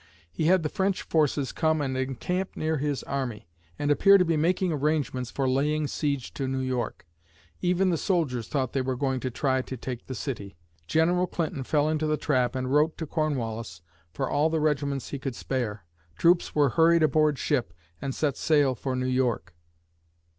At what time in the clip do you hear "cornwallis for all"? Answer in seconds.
13.05-14.49